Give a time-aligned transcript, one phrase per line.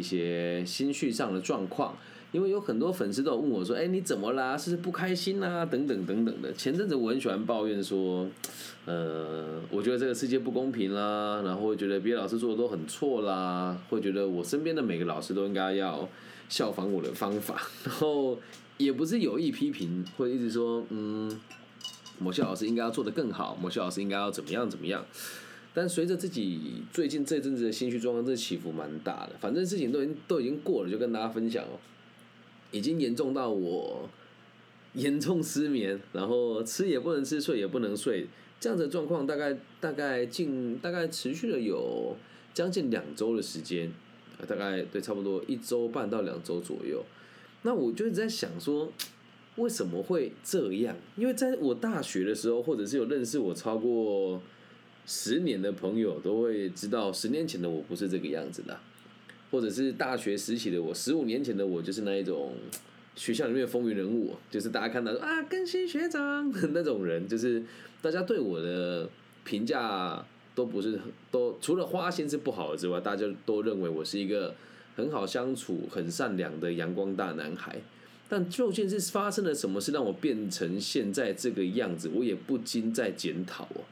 [0.00, 1.94] 一些心绪上的状况。
[2.32, 4.56] 因为有很多粉丝都问我说：“哎，你怎么啦？
[4.56, 5.66] 是不是不开心啊？
[5.66, 8.24] 等等等等的。”前阵子我很喜欢抱怨说
[8.86, 16.08] ：“呃，我觉得这个世界不公平啦，然后会觉得别的老师做的都很错啦，会觉得我身边的每个老师都应该要
[16.48, 18.38] 效仿我的方法。”然后
[18.76, 21.36] 也不是有意批评，会一直说：“嗯，
[22.20, 25.04] 某些老师应该要做的更好，某些老师应该要怎么样怎么样。”
[25.72, 29.32] 但随着自己最近这阵子的心绪状况，这起伏蛮大的。
[29.40, 31.78] 反正事情都已经都已经过了，就跟大家分享哦。
[32.72, 34.08] 已经严重到我
[34.94, 38.26] 严重失眠，然后吃也不能吃，睡也不能睡，
[38.58, 42.16] 这样的状况大概大概近大概持续了有
[42.52, 43.92] 将近两周的时间，
[44.46, 47.04] 大概对差不多一周半到两周左右。
[47.62, 48.92] 那我就一直在想说，
[49.56, 50.96] 为什么会这样？
[51.16, 54.40] 因为在我大学的时候，或者是有认识我超过
[55.10, 58.78] 十年的朋友，都会知道十年前的我不是这个样子的。
[59.50, 62.54] 或者是大学时期的我，十五年前的我，就是那一种
[63.16, 67.60] 学校里面风云人物，就是大家看到啊，更新学长 那种人，就是
[68.00, 69.10] 大家对我的
[69.42, 71.00] 评价都不是
[71.32, 74.54] 都除了花心是不好的之外，大家都认为我是一个
[74.94, 77.80] 很好相处、很善良的阳光大男孩。
[78.28, 83.82] 但究竟是发生了什么事让我变成现在这个样子，我也不禁在检讨哦。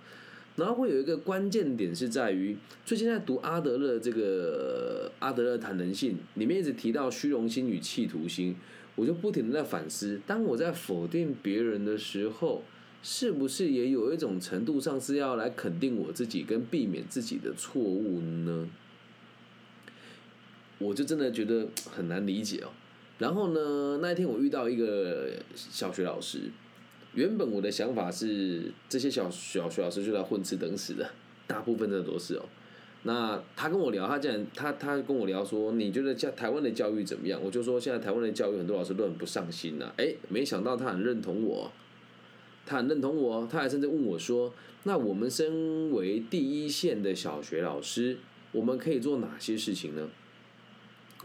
[0.59, 8.57] 然后会有一个关键点是在于，最近在读阿德勒这个阿德勒谈人性里面一直提到虚荣心与企图心，
[8.97, 12.65] 我就不停的在反思，当我在否定别人的时候，
[13.05, 18.69] 是不是也有一种程度上是要来肯定我自己跟避免自己的错误呢？
[20.79, 22.71] 我就真的觉得很难理解哦。
[23.19, 26.51] 然后呢，那一天我遇到一个小学老师。
[27.19, 31.11] 原本我的想法是，这些小小学老师就来混吃等死的，
[31.49, 32.45] 大部分的都是哦。
[33.03, 37.41] 那他跟我聊，他竟然他他跟我聊说，你觉得教台湾的教育怎么样？
[37.43, 39.93] 我就说现在台湾的教育很多老师都很不上心呐。
[39.97, 41.73] 哎，没想到他很认同我，
[42.65, 48.19] 他很认同我，他还甚至问我说，那我们身为第一线的小学老师，
[48.53, 50.09] 我们可以做哪些事情呢？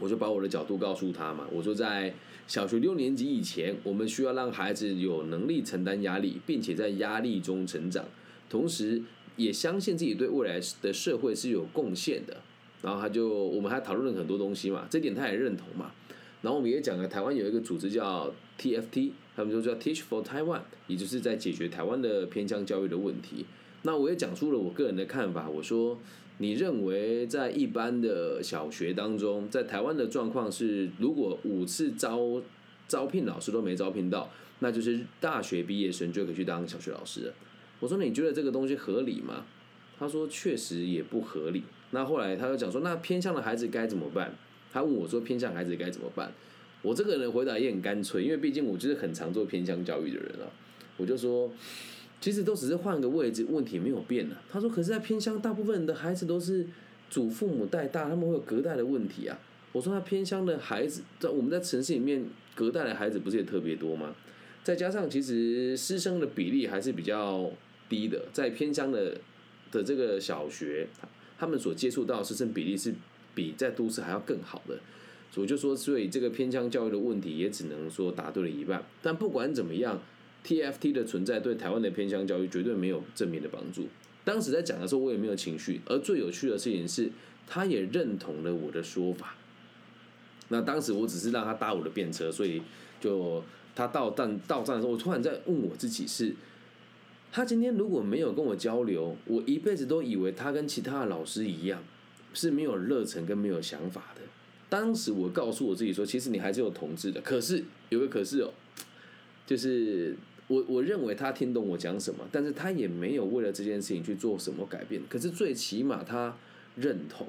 [0.00, 2.12] 我就把我的角度告诉他嘛，我说在
[2.46, 8.04] 小学六年级以前，我们需要让孩子有能力承担压力，并且在压力中成长，
[8.50, 9.02] 同时
[9.36, 12.36] 也相信自己对未来的社会是有贡献的。
[12.82, 15.90] 然后他就我们还讨论了很多东西嘛，这点他也认同嘛。
[16.42, 23.46] 然后我们也讲了台湾有一个组织叫 TFT，他们就叫 Teach for Taiwan，也就是在解决台湾的偏向教育的问题。
[23.82, 25.98] 那我也讲出了我个人的看法，我说。
[26.38, 32.42] 你认为在一般的小学当中，在台湾的状况是，如果五次招
[32.88, 34.28] 招聘老师都没招聘到，
[34.58, 37.34] 那就是大学毕业生就可以去当小学老师了。
[37.78, 39.46] 我说你觉得这个东西合理吗？
[39.96, 41.62] 他说确实也不合理。
[41.92, 44.34] 那后来他又讲说，那偏向的孩子该怎么办？
[44.72, 46.32] 他问我说偏向孩子该怎么办？
[46.82, 50.50] 我这个人回答也很干脆，因为毕竟我就是很常做偏向教育的人啊，
[50.96, 51.48] 我就说。
[52.20, 54.36] 其实都只是换个位置，问题没有变呢。
[54.50, 56.66] 他说：“可是，在偏乡，大部分的孩子都是
[57.10, 59.38] 祖父母带大，他们会有隔代的问题啊。”
[59.72, 62.24] 我说：“他偏乡的孩子，在我们在城市里面，
[62.54, 64.14] 隔代的孩子不是也特别多吗？
[64.62, 67.50] 再加上，其实师生的比例还是比较
[67.90, 69.18] 低的，在偏乡的
[69.70, 70.86] 的这个小学，
[71.38, 72.94] 他们所接触到师生比例是
[73.34, 74.78] 比在都市还要更好的。
[75.34, 78.82] 我就说，所以这个偏乡教育的问题，也只能说答对了一半。
[79.02, 80.00] 但不管怎么样。”
[80.46, 83.88] TFT 的存在对台湾的偏向教育绝对没有正面的帮助。
[84.24, 85.80] 当时在讲的时候，我也没有情绪。
[85.86, 87.10] 而最有趣的事情是，
[87.46, 89.34] 他也认同了我的说法。
[90.48, 92.62] 那当时我只是让他搭我的便车，所以
[93.00, 93.42] 就
[93.74, 96.34] 他到站到站的时候，我突然在问我自己：是，
[97.32, 101.82] 他今天如果没有跟我交流，我一辈子都以为他跟其他的老师一样
[102.32, 104.20] 是没有热忱跟没有想法的。
[104.68, 107.20] 当时我告诉我自己说：其实你还是有同志的。
[107.20, 108.52] 可是有个可是哦，
[109.46, 110.16] 就是。
[110.46, 115.00] 我我认为他听懂我讲什么，但是他也没有为了这件事情去做什么改变。
[115.08, 116.36] 可是最起码他
[116.76, 117.26] 认同。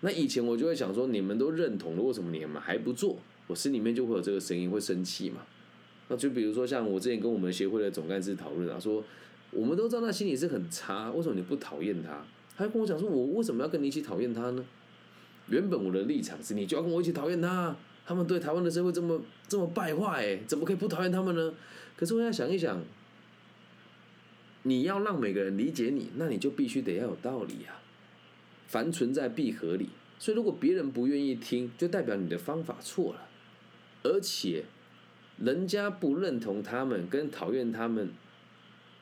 [0.00, 3.18] 那以前我就会想说，你们都认同了，为什么你们还不做？
[3.46, 5.42] 我心里面就会有这个声音，会生气嘛。
[6.08, 9.04] 那就比如说像我之前跟我们协会的总干事讨论啊，说
[9.50, 12.24] 我们都知道他心里是很差，为什么你不讨厌他？
[12.56, 14.64] 他跟我讲说，我为什么要跟你一起讨厌他呢？
[15.48, 17.76] 原本我的立场是，你就要跟我一起讨厌他。
[18.06, 21.52] 他们对台湾的社会这么这么败坏，怎么可以不讨厌他们呢？
[22.00, 22.82] 可是我要想一想，
[24.62, 27.76] 你要让每个人理解你，那你就必须得要有道理啊。
[28.68, 33.28] 凡存在必合理，所以如果别人不愿意听，就代表你的方法错了。
[34.02, 34.64] 而且，
[35.36, 38.08] 人家不认同他们，跟讨厌他们，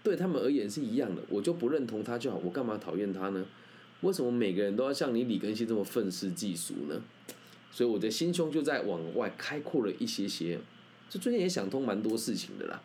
[0.02, 1.22] 对他们而言是一样的。
[1.28, 3.46] 我就不认同他就好，我干嘛讨厌他呢？
[4.00, 7.00] 为什么每个人都要像你李根熙这么愤世嫉俗呢？
[7.70, 10.58] 所以我的心胸就在往外开阔了一些些。
[11.10, 12.82] 就最近也想通蛮多事情的啦。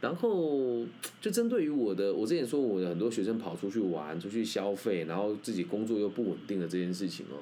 [0.00, 0.86] 然后
[1.20, 7.36] 就针对于我的，我之前说我的很多学生跑出去玩、出去消费，然后自己工作又不稳定的这件事情哦，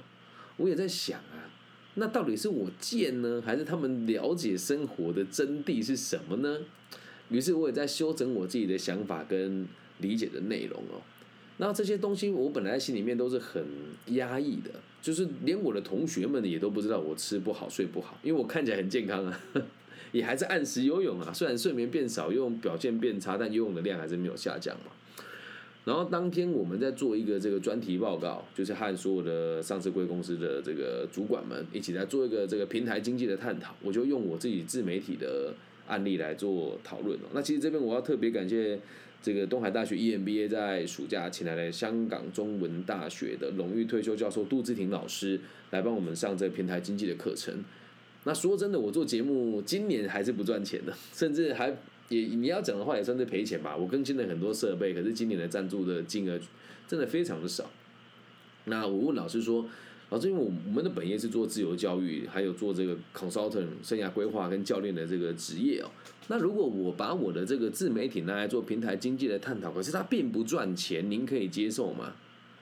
[0.56, 1.48] 我也在想啊，
[1.94, 6.58] 那到底是我贱呢，还是他们了解生活的真谛是什么呢？
[7.30, 9.66] 于是我也在修整我自己的想法跟
[9.98, 11.00] 理解的内容哦。
[11.58, 13.64] 那这些东西我本来心里面都是很
[14.06, 14.70] 压抑的，
[15.00, 19.40] 就是连我的同学们也都不知道我吃不好睡不好，因为我看起来很健康啊。
[20.12, 24.92] 也还是按时游泳啊，虽然睡眠变少，游泳表现变差，但游泳的量还是没有下降嘛。
[25.84, 33.74] 然后当天我们在做一个这个专题报告，就是和所有的上市贵公司的这个主管们一起来做一个这个平台经济的探讨。
[33.82, 35.54] 我就用我自己自媒体的
[35.86, 38.78] 案例来做讨论哦那其实这边我要特别感谢
[39.22, 45.40] 这个东海大学 EMBA 在暑假请来了香港中文大学的荣誉退休教授杜志廷老师
[45.70, 47.64] 来帮我们上这个平台经济的课程。
[48.28, 51.74] 那说真的，我做节目今年还是不赚钱的，甚至还
[52.10, 53.74] 也你要讲的话也算是赔钱吧。
[53.74, 56.38] 我更新了很多设备，可是今年的赞助的金额
[56.86, 57.70] 真的非常的少。
[58.66, 59.64] 那我问老师说，
[60.10, 65.88] 老师，因为我我们的本业是做自由教育，还有做这个 consultant 生涯规划跟教练的这个职业哦。
[66.26, 72.12] 那如果我把我的这个自媒体拿来做平台经济的探讨，可是它并不赚钱，您可以接受吗？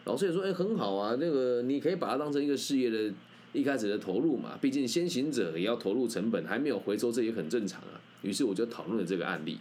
[0.05, 3.13] 老师也说，哎，很好啊，那个你可以把它当成一个事业的。
[3.57, 7.99] 一开始的投入嘛，毕竟先行者也要投入成本，还没有回收，这也很正常啊。
[8.21, 9.59] 于是我就讨论了这个案例。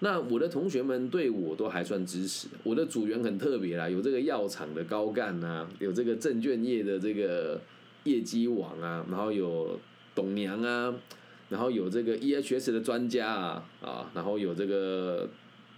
[0.00, 2.48] 那我的同学们对我都还算支持。
[2.62, 7.58] 我的组员很特别啦，有这个药厂的高干啊，有这个证券业的这个
[8.02, 9.80] 业绩王啊，然后有
[10.14, 10.94] 董娘啊，
[11.48, 15.26] 然后有这个 EHS 的专家啊，啊，然后有这个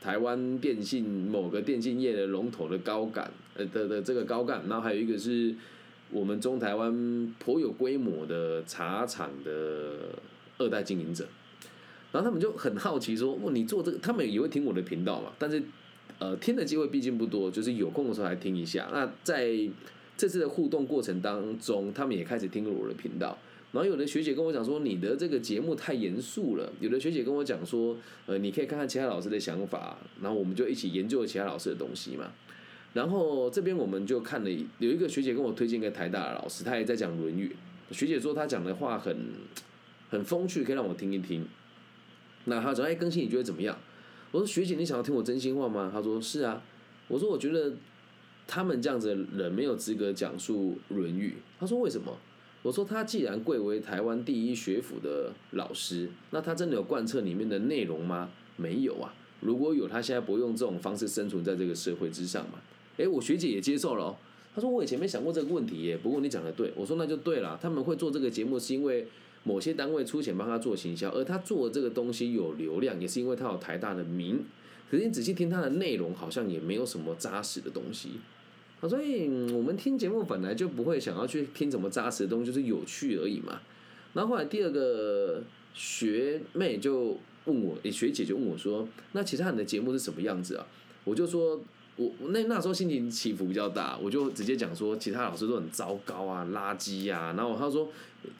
[0.00, 5.54] 台湾电信某个电信业的龙头的高干呃的的这个高干，然后还有一个是。
[6.10, 10.14] 我们中台湾颇有规模的茶厂的
[10.58, 11.26] 二代经营者，
[12.12, 15.32] 然后他们就很好奇说：“哦，你做这个，他们也会听我的频道嘛？
[15.38, 15.62] 但是，
[16.18, 18.88] 呃，听的机会毕竟不多，就是有空的时候来听一下。
[18.92, 19.50] 那在
[20.16, 23.36] 这次的互动过程当中，他们也开始听了我的频道。
[23.72, 26.72] 然后有的学姐跟我讲说：你的这个节目太严肃了。
[26.80, 29.98] 有的学姐跟我讲说：呃，你可以看看其他老师的想法。
[30.22, 32.32] 然后我们就一起研究了其他老师的东西嘛。”
[32.96, 37.54] 然后这边我们就看了，有一个学姐跟我推荐一个台大的老师，他也在讲《论语》。
[37.94, 39.14] 学姐说他讲的话很
[40.08, 41.46] 很风趣，可以让我听一听。
[42.46, 43.78] 那他说：“哎，更新你觉得怎么样？”
[44.32, 46.62] 我说：“学姐，你想要听我真心话吗？”他说：“是啊。”
[47.08, 47.74] 我说：“我觉得
[48.46, 52.16] 他们这样子的人没有资格讲述《论语》。”他说：“为什么？”
[52.64, 58.30] 我说：“他既然贵为台湾第一学府的老师，那他真的有贯彻里面的内容吗？
[58.56, 59.12] 没有啊。
[59.40, 62.58] 如果有，他现在不用这种方式生存在这个社会之上嘛？”
[62.96, 64.16] 哎，我学姐也接受了哦。
[64.54, 66.72] 她说我以前没想过这个问题耶，不过你讲的对。
[66.74, 67.58] 我说那就对了。
[67.60, 69.06] 他们会做这个节目是因为
[69.42, 74.42] 某些单位出钱帮他做行销，而他做这个东西有流量，也是因为他有台大的名。
[74.90, 78.12] 可是你仔细听他的内容，好像也没有什么扎实的东西。
[78.88, 83.60] 所：“以我们听节目本来就不会想要去听什么扎实的东西，就是有趣而已嘛。”
[84.14, 85.42] 然后后来第二个
[85.74, 90.66] 学妹就问我，学姐就问我说：“那其他人的节目是什么样子啊？”
[91.04, 91.60] 我就说。
[91.96, 97.32] 我那那时候心情起伏比较大，我就直接讲说其他老师都很糟糕啊，垃圾呀。
[97.36, 97.90] 然后他说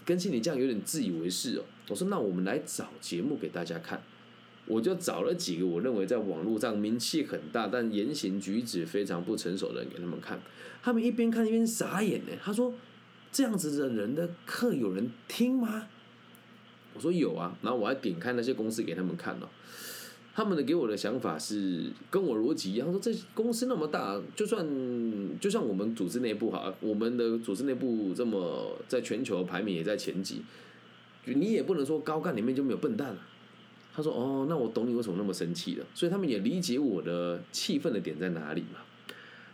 [0.05, 1.65] 跟心理这样有点自以为是哦。
[1.89, 4.03] 我说那我们来找节目给大家看，
[4.67, 10.39] 我就找了几个我认为在网络上名气很大，但言行举止非常不成熟的人给他们看。
[10.83, 12.33] 他们一边看一边傻眼呢。
[12.45, 12.75] 他说
[13.33, 15.87] 这样子的人的课有人听吗？
[16.93, 17.57] 我说有啊。
[17.63, 19.49] 然后我还点开那些公司给他们看了。
[20.37, 24.67] 他们的给我的想法是跟我逻辑一样，说这公司那么大，就算
[25.41, 30.43] 就像我们组织内部哈，我们的组织内部这么在全球排名也在前几，
[31.25, 33.17] 你也不能说高干里面就没有笨蛋
[33.95, 38.81] 他说哦，那我懂你为什么那么生气了，所以他们也理解我的气愤的点在哪里嘛。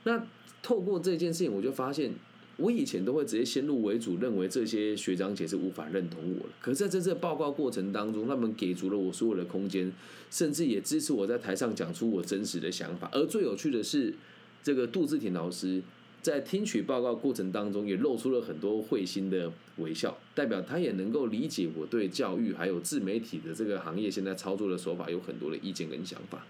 [0.02, 0.26] 那
[0.64, 2.12] 透过这件事情，我就发现。
[2.56, 6.52] 我以前都会直接先入为主，认为这些学长姐是无法认同我的。
[6.60, 9.90] 可是在这次报告过程当中，他们给足了我所有的空间，
[10.30, 13.08] 甚至也支持我在台上讲出我真实的想法。
[13.12, 14.14] 而最有趣的是，
[14.62, 15.82] 这个杜志廷老师
[16.20, 26.44] 在听取报告过程当中，也露出了很多会心的微笑，代表他也能够理解我对教育还有自媒体的这个行业现在操作的手法有很多的意见跟想法。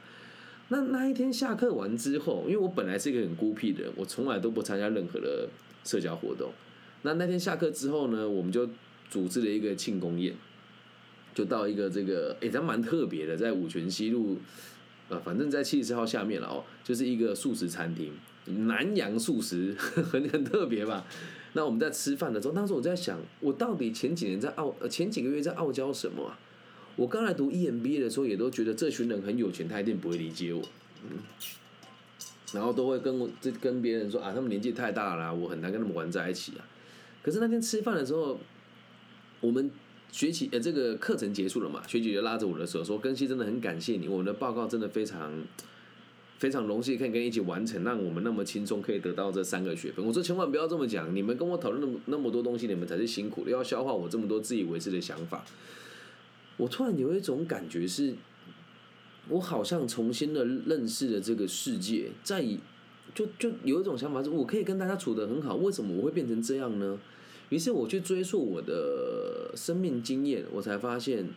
[0.69, 5.49] 那那一天下课完之后，因为我本来是一个很孤僻的人，我从来都不参加任何的
[5.85, 6.53] 社交活动。
[7.03, 8.69] 那那天下课之后呢，我们就
[9.11, 10.35] 组织了一个庆功宴，
[11.35, 14.39] 就到一个这个，哎，它蛮特别的，在五泉西路，
[15.09, 18.13] 呃，反正在七十四号下面了哦，就是一个素食餐厅，
[18.67, 21.05] 南洋素食， 很很特别吧。
[21.55, 26.39] 那我们在吃饭的时候，当时我在想，我到底前几年在傲，前几个月在傲娇什么啊？
[26.95, 30.63] 我刚来读 EMBA 的时候，也都觉得这群人很有钱，他一定不会理解我，
[32.53, 36.65] 然后都会跟我这跟别人说啊，他们年纪太大了，我很难跟他们玩在一起啊。
[37.23, 38.39] 可是那天吃饭的时候，
[39.41, 39.71] 我们
[40.11, 45.33] 学期呃这个课程结束了嘛，学姐就拉着我的手说：“根西真的很感谢你，我们的报告真的非常
[46.39, 55.45] 非常荣幸可以跟你一起完成，让我们那么轻松可以得到这三个学分。”我说：“千万不要这么讲，你们跟我讨论那么那么多东西，你们才是辛苦的，要消化我这么多自以为是的想法。”
[56.59, 58.15] 我突然有一种感觉是，
[59.29, 62.45] 我好像重新的认识了这个世界，在
[63.15, 66.99] 就就有一种想法是，我可以跟大家处得很好，为什么我会变成这样呢？
[67.51, 71.29] 于是我去追溯我的生命经验，我才发现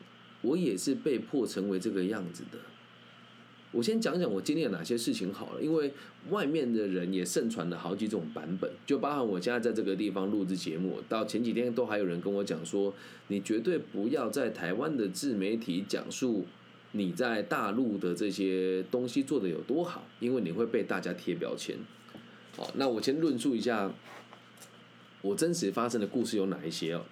[0.42, 2.58] 我也是被迫成为这个样子的。
[3.72, 5.92] 我先讲讲我经历了哪些事情好了，因为
[6.30, 12.94] 外面的人也盛传了好几种版本，就包含我现在在这个地方录制节目，到前几天都还有人跟我讲说，
[13.28, 16.46] 你绝对不要在台湾的自媒体讲述
[16.96, 21.78] 你在大陆的这些东西做的有多好，因为你会被大家贴标签。
[22.56, 23.92] 好，那我先论述一下
[25.22, 27.04] 我真实发生的故事有哪一些哦。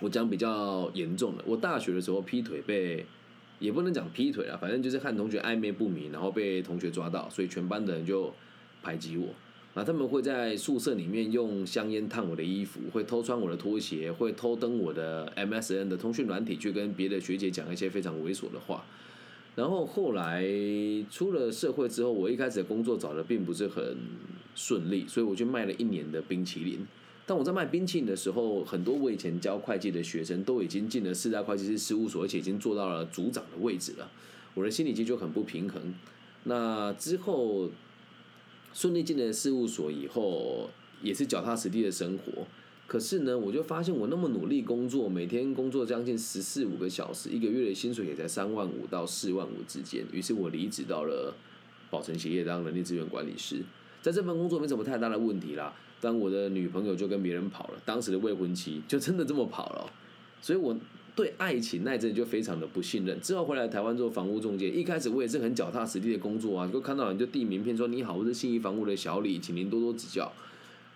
[0.00, 3.06] 我讲比较严重的，我大学的时候劈腿被。
[3.58, 8.30] 也不能讲劈腿啊，反正就是和同学暧昧不明，然后被同学抓到，所以全班的人就
[8.82, 9.28] 排挤我。
[9.76, 18.86] 那他们会在宿舍里面用香烟烫我的衣服，会偷穿我的拖鞋，会偷登我的 MSN 的通讯软体，去跟别的学姐讲一些非常猥琐的话。
[19.54, 20.42] 然后后来
[21.10, 23.98] 出了社会之后，我一开始的工作找的并不是很
[24.54, 26.78] 顺利，所以我就卖了一年的冰淇淋。
[27.26, 34.10] 但我在卖冰淇淋的时候，很多我以前教会计的学生都已经进了四大会计师事务所，而且已经做到了组长的位置了。
[34.54, 35.94] 我的心理实就很不平衡。
[36.44, 37.68] 那之后
[38.76, 40.68] 顺利进了事务所以后，
[41.00, 42.46] 也是脚踏实地的生活。
[42.86, 50.04] 可是呢，我就发现我那么努力工作，每天工作将近十四五个小时，一个月的薪水也在三万五到四万五之间。
[50.12, 51.34] 于是我离职到了
[51.90, 53.62] 宝成鞋业当人力资源管理师，
[54.02, 55.74] 在这份工作没什么太大的问题啦。
[55.98, 59.90] 当我的女朋友就跟别人跑了，当时的未婚妻就真的这么跑了，
[60.42, 60.76] 所以我
[61.16, 63.18] 对爱情那阵就非常的不信任。
[63.22, 70.30] 之后回来台湾做房屋中介，一开始我也是很脚踏实地的工作啊，就看到人就递名片说你好，我是信义房屋的小李，请您多多指教。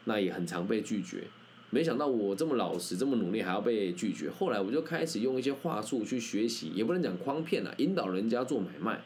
[0.05, 1.25] 那也很常被拒绝，
[1.71, 4.31] 没想到我这么老实这么努力还要被拒绝。
[4.31, 9.01] 后来我就开始用一些话术去学习，也不能讲诓骗啊，引导人家做买卖。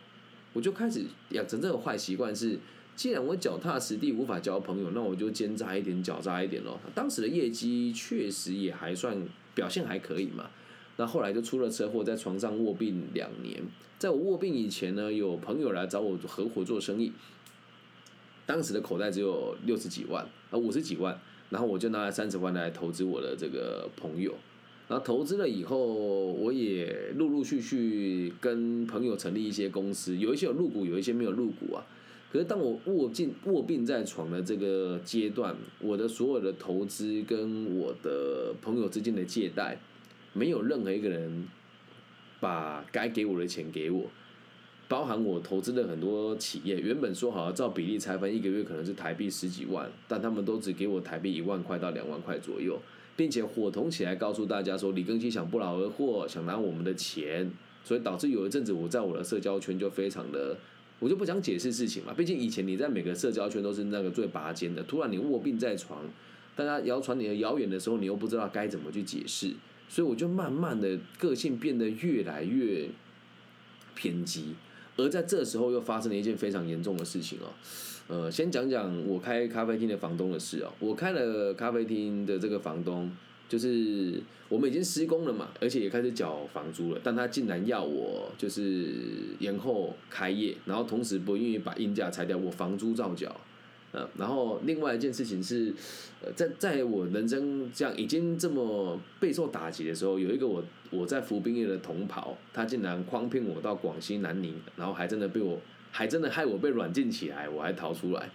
[0.52, 2.58] 我就开始养成这个坏习惯是。
[2.96, 6.78] 既然我脚踏实地无法交朋友，那我就奸诈一点、狡诈一点咯。
[6.94, 9.20] 当时的业绩确实也还算
[9.52, 10.48] 表现还可以嘛。
[10.96, 13.62] 那后来就出了车祸，在床上卧病两年。
[13.98, 17.12] 在我卧病以前呢，有朋友来找我合伙做生意。
[18.46, 21.18] 当时的口袋只有六十几万啊，五十几万，
[21.50, 24.34] 然后我就拿了三十万来投资我的这个朋友。
[24.86, 31.82] 然后投资了以后，我也陆陆续续跟朋友成立一些公司，有一些有入股，有一些没有入股啊。
[32.30, 39.80] 可是当我卧进卧病在床的这个阶段，我的所有的投资跟我的朋友之间的借贷，
[40.34, 41.48] 没有任何一个人
[42.40, 44.10] 把该给我的钱给我，
[44.88, 52.78] 包含我投资的很多企业，原本说好要照比例拆分，一个月可能是台币十几万，但他们都只给我台币一万块到两万块左右，
[53.16, 57.50] 并且伙同起来告诉大家说李庚希想不劳而获，想拿我们的钱，
[57.82, 60.56] 所以导致有一阵子我在我的社交圈就非常的。
[61.00, 66.00] 我就不想解释事情嘛，毕竟以前你在每个社交圈都是那个最拔尖的，突然你卧病在床，
[66.54, 69.52] 大家谣传你的谣言的时候，你又不知道该怎么去解释，
[69.88, 72.88] 所以我就慢慢的个性变得越来越
[73.94, 74.54] 偏激，
[74.96, 77.52] 而在这时候又发生了一件非常严重的事情哦，
[78.08, 83.10] 呃，先讲讲我开咖啡厅的房东的事哦，我开了咖啡厅的这个房东。
[83.46, 88.90] 就是我们已经施工了嘛，而且也开始缴房租了，但他竟然要我就是
[89.38, 93.38] 延后开业，然后同时不愿意把硬价拆掉，我房租照缴。
[93.94, 95.72] 呃，然后另外一件事情是，
[96.20, 105.60] 呃，在在我人生这样已经这么备受打击的时候，有一个我我在服兵役的同袍，他竟然诓骗我到广西南宁，然后还真的被我，
[105.92, 108.28] 还真的害我被软禁起来，我还逃出来。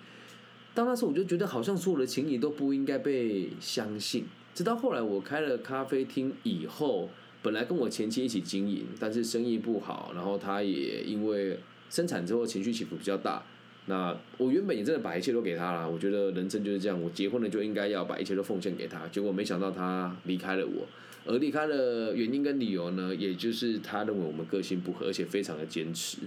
[0.73, 4.23] 到那时候我就觉得好像所有的情谊都不应该被相信。
[4.55, 7.09] 直到后来我开了咖啡厅以后，
[7.41, 13.43] 本来跟我前妻一起经营，但是生意不好，然后他也因为生产之后情绪起伏比较大。
[13.89, 19.07] 那我原本也真的把一切都给他了，我觉得人生就是这样，我结婚了就应该要把一切都奉献给他。
[19.07, 20.85] 结果没想到他离开了我，
[21.25, 26.19] 而离开的原因跟理由呢，也就是他认为我们个性不合，而且非常的坚持。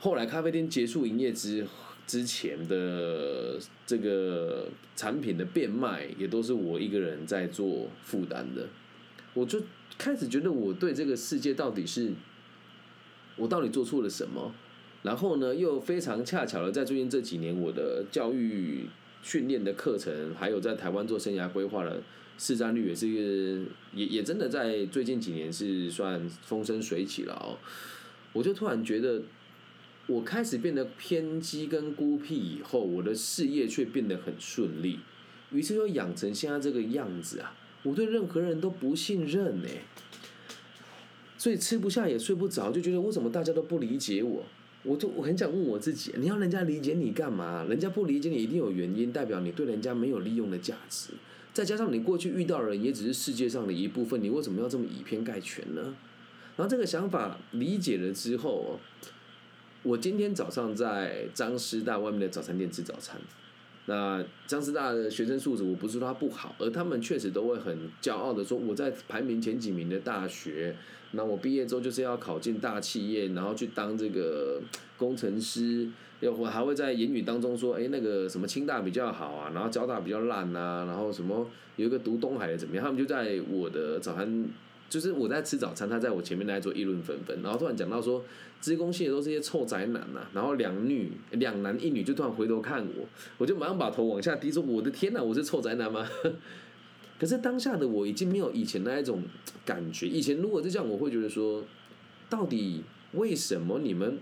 [0.00, 1.64] 后来咖啡厅结束营业之
[2.04, 8.66] 之前的这个产品的变卖，也都是我一个人在做负担的。
[9.34, 9.62] 我就
[9.96, 12.10] 开始觉得我对这个世界到底是，
[13.36, 14.52] 我到底做错了什么？
[15.02, 18.86] 然后呢，又非常恰巧的在最近这几年，我的教育
[19.22, 22.02] 训练的课程，还有在台湾做生涯规划的
[22.38, 27.58] 市占率，也是也也真的在最近几年是算风生水起了哦。
[28.32, 29.22] 我就突然觉得。
[30.08, 35.00] 我开始变得偏激跟孤僻以后，我的事业却变得很顺利，
[35.50, 37.52] 于是就养成现在这个样子啊！
[37.82, 39.68] 我对任何人都不信任呢，
[41.36, 44.44] 所以吃不下也睡不着，就觉得为什么大家都不理解我？
[44.86, 47.66] 我就我很想问我自己：你要人家理解你干嘛？
[47.68, 51.10] 人家不理解你一定有原因，代表你对人家没有利用的价值。
[51.52, 55.94] 再加上你过去遇到的人也只是世界上的一部分，你为什么要这么以偏概全呢？
[56.56, 58.78] 然后这个想法理解了之后。
[59.82, 63.20] 我今天早上在张师大外面的早餐店吃早餐。
[63.86, 70.76] 那江师大的学生素质，我不是说他不好，而他们确实都会很骄傲的说，我在排名前几名的大学，
[71.12, 74.60] 那我毕业之后就是要考进大企业，然后去当这个
[74.96, 75.88] 工程师。
[76.20, 82.84] 要我还会在言语当中说，哎，那个什么清大比较好啊，然后交大比较烂啊，然后什么有一个读东海的怎么样？
[82.84, 84.48] 他们就在我的早餐。
[84.88, 88.24] 就是我在吃早餐，他在我前面那桌议论纷纷，然后突然讲到说，
[88.60, 96.08] 职工系的都是些臭宅男呐，然后两女两男一女就突然回头看我，我就马上把头往下低说，我的天呐，我是臭宅男吗？
[97.18, 99.22] 可是当下的我已经没有以前那一种
[99.64, 101.64] 感觉，以前如果是这样，我会觉得说，
[102.28, 104.18] 到底为什么你们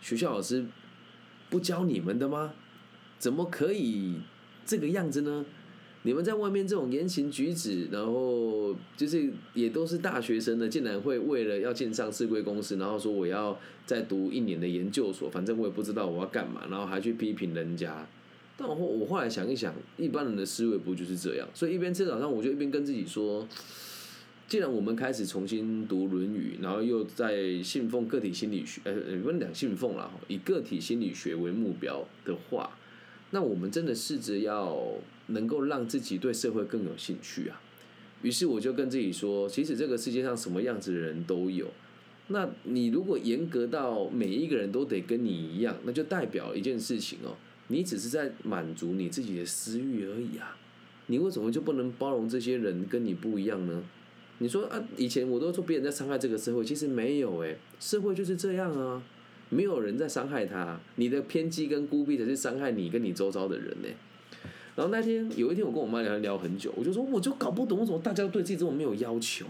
[0.00, 0.64] 学校老师
[1.50, 2.54] 不教你们的吗？
[3.18, 4.14] 怎么可以
[4.64, 5.44] 这个样子呢？
[6.02, 18.06] 你们在外面这种言行举止，然后就是也都是大学生的，竟然会为了要进上市贵公司，然后说我要再读一年的研究所，反正我也不知道我要干嘛，然后还去批评人家。
[18.56, 21.48] 但我我后来想一想，一般人的思维不就是这样？
[21.52, 23.46] 所以一边吃早餐，我就一边跟自己说，
[24.48, 32.70] 既然我们开始重新读《论语》，然后又在信奉个体心理学，呃，不能讲信奉了，以个体心理学为目标的话。
[33.30, 34.76] 那我们真的试着要
[35.28, 37.60] 能够让自己对社会更有兴趣啊。
[38.20, 41.68] 于是我就跟自己说，其实这个世界上什么样子的人都有。
[42.28, 47.36] 那你如果严格到每一个人都得跟你一样，那就代表一件事情哦，
[47.68, 50.56] 你只是在满足你自己的私欲而已啊。
[51.06, 53.82] 你为什么就不能包容这些人跟你不一样呢？
[54.40, 59.02] 你说啊，以前我都说别人在伤害这个社会，其实没有诶，社会就是这样啊。
[59.50, 63.88] 没有人在伤害他，你的偏激跟孤僻才是伤害你跟你周遭的人呢。
[64.78, 69.44] 然后那天有一天，我跟我妈聊聊很久，我就说，我就搞不懂为什么大家对自己这么没有要求。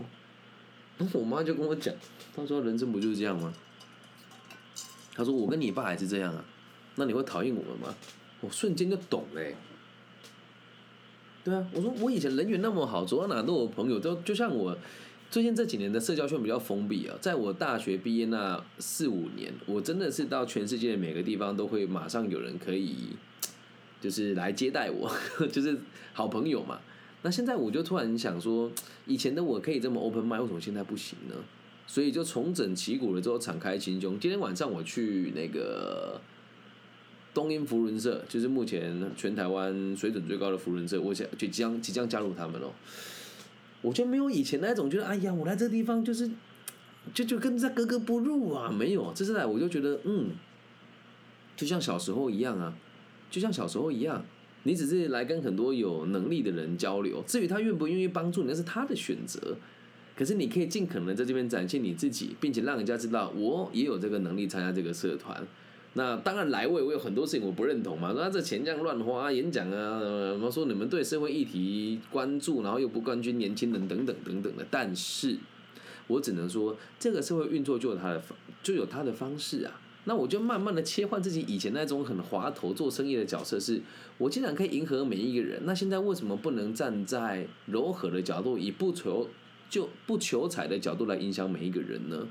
[0.97, 1.95] 然后我妈就跟我讲，
[2.35, 3.53] 她说人生不就是这样吗？
[5.14, 6.43] 她说我跟你爸还是这样啊，
[6.95, 7.95] 那你会讨厌我们吗？
[8.41, 9.55] 我瞬间就懂嘞。
[11.45, 14.79] 对啊，我说我以前人缘那么好，走到哪都有朋友，都就像我。
[15.31, 23.11] 最近这几年的社交圈比较封闭啊，在我大学毕业那四五年，我真的是到全世界每个地方都会马上有人可以，
[24.01, 25.11] 就是来接待我，
[25.53, 25.79] 就是
[26.13, 26.79] 好朋友嘛。
[27.23, 28.71] 那现在我就突然想说，
[29.07, 31.35] 以前的我可以这么 open mind，为什么现在不行呢？
[31.87, 34.21] 所以就重整旗鼓了之后，敞开心胸。
[34.21, 36.21] 今天晚上我去那个
[37.33, 42.73] 东英福伦社，就是目前全台湾水准最高的福伦社，我想就将即将加入他们喽。
[43.81, 46.31] 我就没有以前那种觉得，哎呀，我来这地方就是，
[47.15, 50.33] 就就跟在格格不入啊，没有，这次来我就觉得，嗯，
[51.57, 52.75] 就像小时候一样啊，
[53.31, 54.25] 就像小时候一样，
[54.64, 59.57] 你只是来跟很多有能力的人交流，至于他愿不愿意帮助你，那是他的选择，
[60.17, 65.47] 可是你可以尽可能在这边展现你自己，并且让人家知道我也有这个能力参加这个社团。
[65.95, 68.12] 那当然来位，我有很多事情我不认同嘛。
[68.14, 74.64] 那这钱这样乱花，演讲啊，什么说你们对社会议题关注，然后又不关心年轻人等等等等的。
[74.71, 75.37] 但是，
[76.07, 79.81] 我只能说，这个社会运作就有它的方，就有它的方式啊。
[80.09, 83.79] 那我就慢慢的切换自己以前那种很滑头做生意的角色，是
[84.16, 85.61] 我竟然可以迎合每一个人。
[85.66, 89.29] 那现在为什么不能站在柔和的角度，以不求
[89.68, 92.27] 就不求财的角度来影响每一个人呢？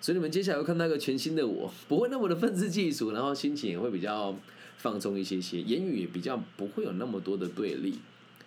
[0.00, 4.32] 所以你们接下来会看到一个全新的我，不会那么的愤世嫉俗，然后心情也会比较
[4.76, 7.98] 放松一些些，言语也比较不会有那么多的对立，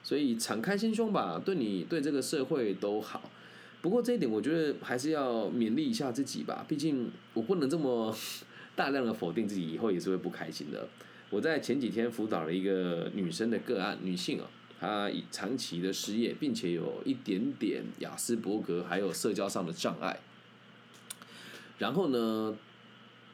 [0.02, 3.30] 所以敞开心胸吧，对你对这个社会都好。
[3.82, 8.16] 不过这一点我觉得还是要勉励一下自己吧，毕竟我不能这么
[8.80, 10.88] 大量的否定自己，以后也是会不开心的。
[11.30, 14.46] 我在前几天辅导了一个女生的个案，女性哦，
[14.80, 20.22] 她长期的失业，并且有一点点雅斯伯格，还有社交上的障碍。
[21.78, 22.56] 然后呢，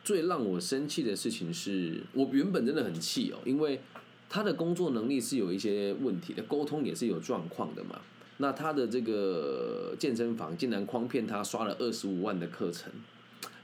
[0.03, 3.79] 最让我生气的事情是，我原本真的很气哦，因为
[4.27, 8.01] 她的工作能力是有一些问题的，沟通也是有状况的嘛。
[8.37, 12.91] 那他的这个健身房竟然诓骗他刷了二十五万的课程，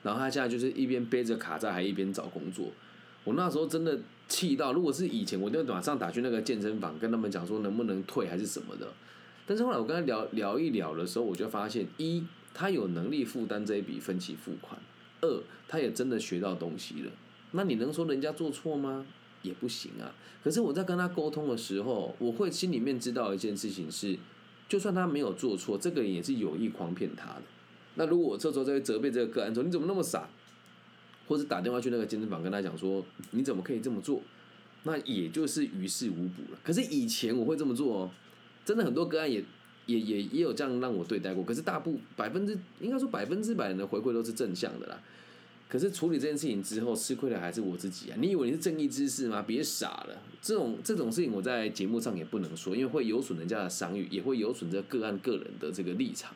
[0.03, 2.67] 然后他现在就是一边背着卡债，还一边找工作。
[3.23, 8.87] 我那时候真的气到，如果是以前，我就马上打去那个健身房，跟他们讲说能不能退还是什么的。
[9.45, 14.79] 但是后来我跟他聊聊一聊的时候，我就发现，一他有能力负担这一笔分期付款，
[15.21, 17.11] 二他也真的学到东西了。
[17.51, 19.05] 那你能说人家做错吗？
[19.41, 20.13] 也不行啊。
[20.43, 24.17] 可是我在跟他沟通的时候，我会心里面知道一件事情是。
[24.69, 27.41] 就算他没有做错，这个人也是有意诓骗他的。
[27.95, 30.29] 那如果我这时候在责备这个个案说你怎么那么傻，
[31.27, 34.21] 或者打电话去那个健身房跟他讲说你怎么可以这么做，
[34.83, 36.59] 那也就是于事无补了。
[36.63, 38.11] 可是以前我会这么做哦，
[38.63, 39.43] 真的很多个案也
[39.85, 41.43] 也也也有这样让我对待过。
[41.43, 45.01] 可是大部百分之应该说百分之百的回馈都是正向的啦。
[45.67, 48.17] 可是处理这件事情之后，吃亏的还是我自己啊！
[48.19, 49.41] 你以为你是正义之士吗？
[49.47, 56.33] 别傻了，这种这种事情我在节目上也不能说，因为会有损人家的商誉，也会有损这个案个人的这个立场。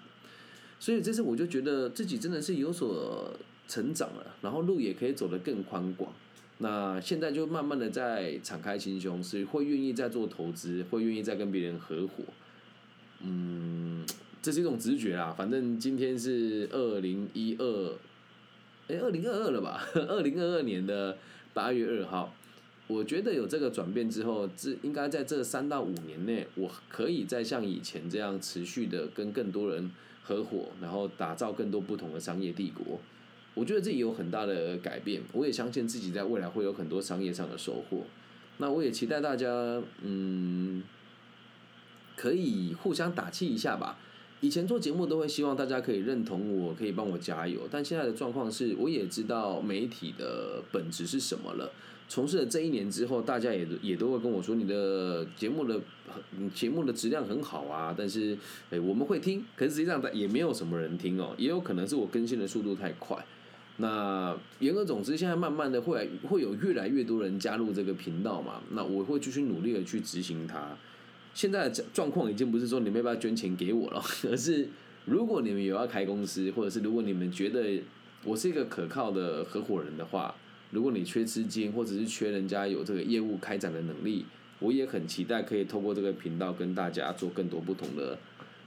[0.86, 3.34] 所以这次我就觉得自己真的是有所
[3.68, 6.14] 成长了，然后路也可以走得更宽广。
[6.60, 12.24] 那现在就慢慢的在敞开心胸，是会愿意再做投资，会愿意再跟别人合伙。
[13.22, 14.06] 嗯，
[14.44, 15.34] 这是一种直觉啦。
[15.36, 17.98] 反正今天是二零一二。
[18.88, 19.84] 哎，二零二二了吧？
[20.08, 21.18] 二零二二年的
[21.56, 22.32] 八月二号，
[22.86, 29.90] 我觉得有这个转变之后，这应该在这三到五年内，我可以再像以前这样持续的跟更多人
[30.26, 33.00] 合伙，然后打造更多不同的商业帝国。
[33.54, 38.02] 我觉得这也有很大的改变，我也相信自己在未来会有很多商业上的收获。
[38.58, 39.48] 那我也期待大家，
[40.02, 40.84] 嗯，
[42.16, 44.00] 可以互相打气一下吧。
[44.42, 47.62] 以前做节目都会希望大家可以认同我，可以帮我加油。
[47.72, 51.72] 但现在的状况是，我也知道媒体的本质是什么了。
[52.08, 55.80] 从事了这一年之后，大家也也都会跟我说，你的节目的
[56.54, 57.94] 节目的质量很好啊。
[57.98, 58.38] 但是，
[58.70, 61.34] 哎，我们会听，可是实际上也没有什么人听哦。
[61.38, 63.18] 也有可能是我更新的速度太快。
[63.78, 68.62] 那言而总之，现在慢慢的会会有越来越多人加入这个频道嘛。
[68.72, 70.78] 那我会继续努力的去执行它。
[71.34, 74.70] 现在的状况已经不是说你们要不要捐钱给我了， 而是
[75.04, 77.82] 如果你们有要开公司，或者是如果你们觉得
[78.24, 80.34] 我是一个可靠的合伙人的话，
[80.76, 84.26] 如果你缺资金，或者是缺人家有这个业务开展的能力，
[84.60, 88.20] 我也很期待可以透过这个频道跟大家做更多不同的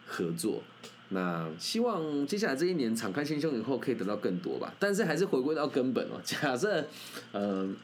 [0.06, 0.62] 合作。
[1.10, 6.18] 那希望接下来这一年敞开心胸以后可以得到更多吧，但是还是回归到根本哦。
[6.24, 6.86] 假设，
[7.32, 7.76] 嗯，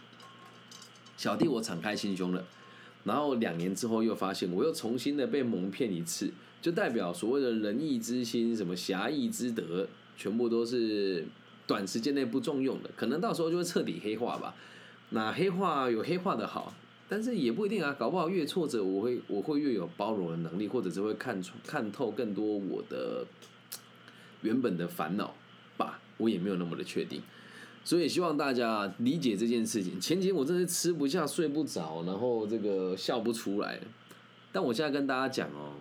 [1.18, 2.42] 小弟我敞开心胸了。
[3.04, 6.30] 然后两年之后又发现，我又重新的被蒙骗一次，
[6.62, 11.26] 就代表所谓的仁义之心、什么侠义之德，全部都是
[11.66, 14.55] 短时间内不重用的，可能到时候就会彻底黑化吧。
[15.11, 16.74] 那黑化有黑化的好，
[17.09, 23.24] 但是也不一定啊，搞不好越挫折，我会我会越有包容的能力，或者是会看出看透更多我的
[24.42, 25.35] 原本的烦恼
[25.77, 27.22] 吧，我也没有那么的确定。
[27.85, 30.00] 所以希望大家理解这件事情。
[30.00, 33.79] 前几天我真是吃不下、睡不着，然后这个笑不出来。
[34.50, 35.74] 但我现在跟大家讲哦，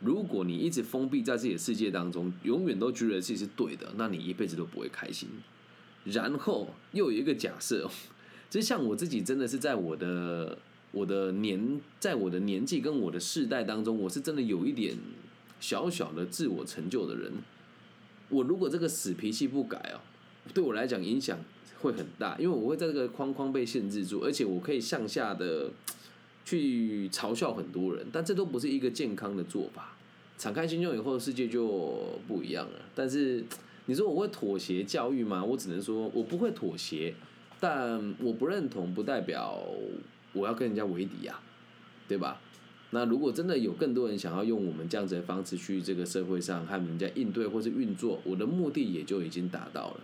[0.00, 5.28] 如果你一直封闭在自己的世界当中，永远都觉得自己是对的，那你一辈子都不会开心。
[6.04, 7.88] 然后又有一个假设，
[8.48, 10.58] 就像我自己真的是在我的
[10.92, 14.96] 我的年，在我的年纪跟我的世代当中，我是真的有一点
[15.60, 17.32] 小小的自我成就的人。
[18.28, 20.00] 我如果这个死脾气不改哦。
[20.54, 21.38] 对我来讲影响
[21.80, 25.70] 会很大，因为我会在这个框框被限制住，而且我可以向下的
[26.50, 29.96] 去嘲笑很多人，但这都不是一个健康的做法。
[30.36, 32.80] 敞开心胸以后，世界就不一样了。
[32.92, 33.44] 但是
[33.86, 35.44] 你说我会妥协教育吗？
[35.44, 37.14] 我只能说我不会妥协，
[37.60, 39.62] 但我不认同不代表
[40.32, 41.40] 我要跟人家为敌啊，
[42.08, 42.40] 对吧？
[42.90, 50.00] 那如果真的有更多人想要用我们这样子的方式去这个社会上和人家应对或是运作，我的目的也就已经达到了。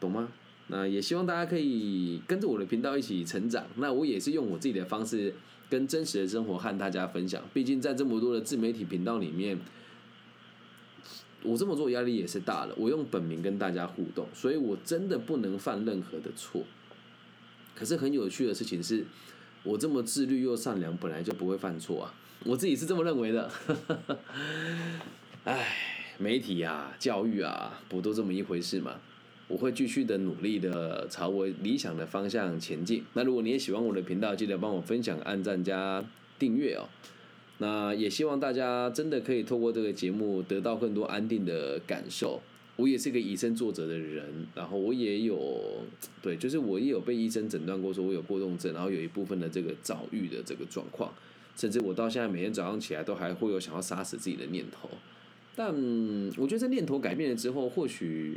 [0.00, 0.28] 懂吗？
[0.68, 3.64] 那也希望大家可以跟着我的频道一起成长。
[3.76, 5.32] 那我也是用我自己的方式，
[5.70, 7.42] 跟真实的生活和大家分享。
[7.54, 9.58] 毕竟在这么多的自媒体频道里面，
[11.42, 12.74] 我这么做压力也是大了。
[12.76, 16.64] 我用本名跟大家互动，所以我真的不能犯任何的错。
[17.74, 19.04] 可是很有趣的事情是，
[19.62, 22.14] 我这么自律又善良，本来就不会犯错啊。
[22.44, 23.50] 我自己是这么认为的。
[25.44, 25.76] 唉，
[26.18, 28.98] 媒体啊，教育啊，不都这么一回事吗？
[29.48, 33.04] 我会继续的努力的朝我理想的方向前进。
[33.14, 36.04] 那如果你也喜欢我的频道，记得帮我分享、按赞加
[36.38, 36.88] 订阅哦。
[37.58, 42.40] 那也希望大家真的可以透过这个节目得到更多安定的感受。
[42.76, 45.82] 我也是个以身作则的人，然后我也有
[46.20, 51.10] 对，就是我也有被医生诊断过说我有过动症，然后有一部分的这个早愈的这个状况，
[51.56, 54.90] 甚至我到现在每天早上起来都还会有想要杀死自己的念头。
[55.54, 55.72] 但
[56.36, 58.36] 我觉得这念头改变了之后，或许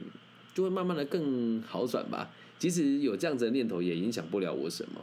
[0.60, 2.30] 就会慢慢的更好转吧。
[2.58, 5.02] 即使有这样子的念头，也影响不了我什么，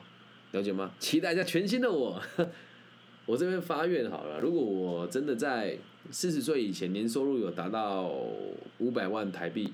[0.53, 0.93] 了解吗？
[0.99, 2.21] 期待一下全新的我。
[3.25, 5.79] 我这边发愿好了，如果我真的在
[6.11, 8.13] 四十岁以前年收入有达到
[8.77, 9.73] 五百万台币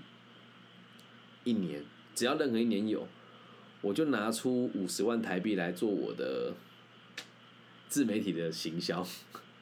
[1.43, 3.09] 一年，只要任何一年有，
[3.81, 6.55] 我就拿出五十万台币来做我的
[7.89, 9.05] 自媒体的行销。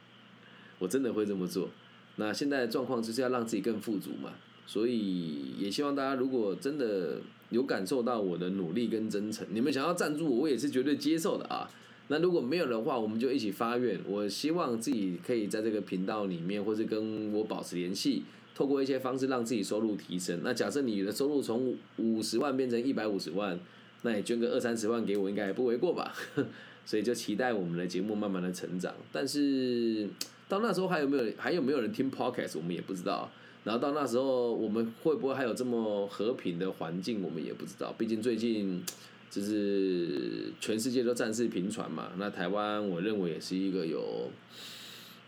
[0.80, 1.70] 我真的会这么做。
[2.16, 4.34] 那现在的状况就是要让自己更富足嘛，
[4.70, 11.68] 所以也希望大家如果真的有感受到我的努力跟真诚，你们想要赞助我，我也是绝对接受的啊。
[12.06, 13.98] 那如果没有的话，我们就一起发愿。
[14.06, 18.22] 我希望自己可以在这个频道里面，或是跟我保持联系，
[18.54, 20.38] 透过一些方式让自己收入提升。
[20.44, 23.58] 那假设你的收入从五十万变成一百五十万，
[24.02, 26.14] 那你捐个二三十万给我，应该也不为过吧？
[26.86, 28.94] 所以就期待我们的节目慢慢的成长。
[29.10, 30.08] 但是。
[30.48, 33.30] 到那时候还有没有还有没有人听 podcast，我们也不知道。
[33.64, 37.92] 然后到那时候我们会不会还有这么和平的环境，我们也不知道。
[37.98, 38.82] 毕竟最近
[39.30, 44.30] 就是全世界都战事频传嘛，那台湾我认为也是一个有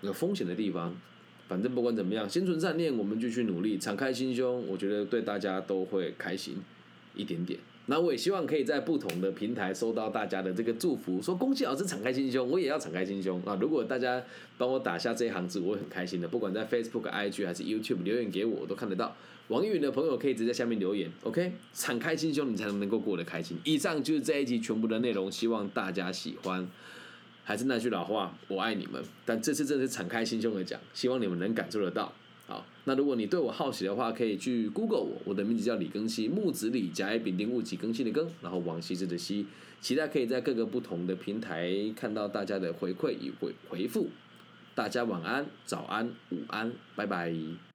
[0.01, 0.97] 有风险的地方。
[1.49, 6.57] 反正不管怎么样，心存善念，我们就去努力，敞开心胸，我觉得对大家都会开心
[7.15, 7.61] 一点点。
[7.93, 13.55] 那我也希望可以在不同的平台收到大家的这个祝福，说恭喜老师敞开心胸，我也要敞开心胸啊！
[13.61, 14.23] 如果大家
[14.57, 16.27] 帮我打下这一行字，我会很开心的。
[16.27, 19.15] 不管在 Facebook、IG 还是 YouTube 留言给我，我都看得到。
[19.49, 21.53] 网易云的朋友可以直接在下面留言，OK？
[21.75, 23.59] 敞开心胸，你才能能够过得开心。
[23.63, 26.67] 以上就是这一集全部的内容，希望大家喜欢。
[27.45, 29.03] 还是那句老话，我爱你们。
[29.27, 32.11] 但这次真的是敞开心胸的讲，希望你们能感受得到。
[32.53, 39.47] 好，那如果你对我好奇的话，可以去 Google 我，我的名字叫李更新，木子李，甲乙丙丁戊己更新的更，然后王羲之的羲，
[39.81, 44.11] 期待可以在各个不同的平台看到大家的回馈与回回复。
[44.75, 47.72] 大家晚安、早安、午安，拜拜。